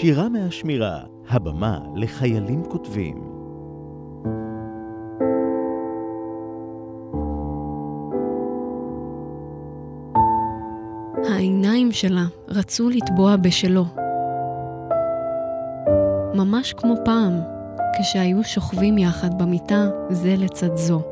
שירה 0.00 0.28
מהשמירה, 0.28 1.00
הבמה 1.28 1.78
לחיילים 1.94 2.62
כותבים. 2.64 3.14
העיניים 11.30 11.92
שלה 11.92 12.24
רצו 12.48 12.90
לטבוע 12.90 13.36
בשלו. 13.36 13.84
ממש 16.34 16.72
כמו 16.72 16.94
פעם, 17.04 17.40
כשהיו 17.98 18.44
שוכבים 18.44 18.98
יחד 18.98 19.42
במיטה 19.42 19.88
זה 20.10 20.34
לצד 20.38 20.76
זו. 20.76 21.02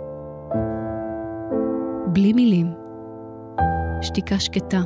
בלי 2.07 2.33
מילים, 2.33 2.73
שתיקה 4.03 4.41
שקטה, 4.41 4.81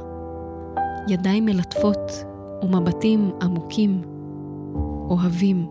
ידיים 1.08 1.44
מלטפות 1.44 2.35
ומבטים 2.62 3.30
עמוקים, 3.42 4.02
אוהבים 5.10 5.66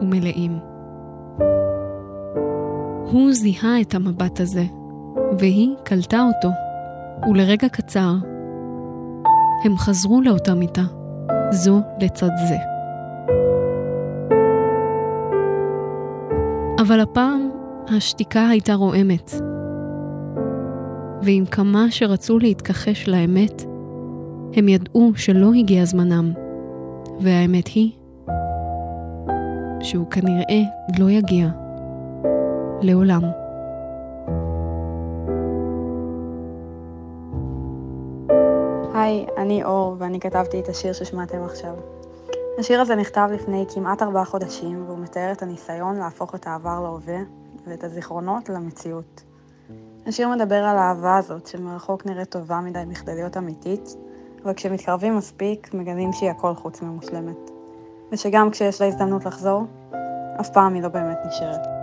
ומלאים. 0.00 0.58
הוא 3.10 3.32
זיהה 3.32 3.80
את 3.80 3.94
המבט 3.94 4.40
הזה, 4.40 4.64
והיא 5.38 5.74
קלטה 5.84 6.22
אותו, 6.22 6.48
ולרגע 7.30 7.68
קצר 7.68 8.14
הם 9.64 9.76
חזרו 9.76 10.20
לאותה 10.20 10.54
מיטה, 10.54 10.82
זו 11.50 11.80
לצד 12.00 12.30
זה. 12.48 12.56
אבל 16.80 17.00
הפעם 17.00 17.50
השתיקה 17.96 18.48
הייתה 18.48 18.74
רועמת, 18.74 19.30
ועם 21.22 21.46
כמה 21.46 21.86
שרצו 21.90 22.38
להתכחש 22.38 23.08
לאמת, 23.08 23.62
הם 24.54 24.68
ידעו 24.68 25.12
שלא 25.16 25.52
הגיע 25.54 25.84
זמנם, 25.84 26.32
והאמת 27.20 27.66
היא 27.66 27.92
שהוא 29.80 30.10
כנראה 30.10 30.62
לא 30.98 31.10
יגיע. 31.10 31.48
לעולם. 32.82 33.22
היי, 38.94 39.26
אני 39.36 39.64
אור, 39.64 39.96
ואני 39.98 40.20
כתבתי 40.20 40.60
את 40.60 40.68
השיר 40.68 40.92
ששמעתם 40.92 41.42
עכשיו. 41.44 41.74
השיר 42.58 42.80
הזה 42.80 42.94
נכתב 42.94 43.28
לפני 43.32 43.64
כמעט 43.74 44.02
ארבעה 44.02 44.24
חודשים, 44.24 44.84
והוא 44.86 44.98
מתאר 44.98 45.32
את 45.32 45.42
הניסיון 45.42 45.96
להפוך 45.96 46.34
את 46.34 46.46
העבר 46.46 46.80
להווה, 46.80 47.18
ואת 47.66 47.84
הזיכרונות 47.84 48.48
למציאות. 48.48 49.22
השיר 50.06 50.28
מדבר 50.28 50.64
על 50.64 50.78
האהבה 50.78 51.16
הזאת, 51.16 51.46
שמרחוק 51.46 52.06
נראית 52.06 52.30
טובה 52.30 52.60
מדי 52.60 52.82
מכדי 52.86 53.14
להיות 53.14 53.36
אמיתית, 53.36 53.96
אבל 54.46 54.54
כשמתקרבים 54.54 55.16
מספיק, 55.16 55.74
מגלים 55.74 56.12
שהיא 56.12 56.30
הכל 56.30 56.54
חוץ 56.54 56.82
ממושלמת. 56.82 57.50
ושגם 58.12 58.50
כשיש 58.50 58.80
לה 58.80 58.86
הזדמנות 58.86 59.24
לחזור, 59.24 59.64
אף 60.40 60.50
פעם 60.50 60.74
היא 60.74 60.82
לא 60.82 60.88
באמת 60.88 61.18
נשארת. 61.26 61.75